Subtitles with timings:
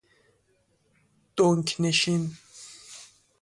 [1.37, 2.31] دنک نشین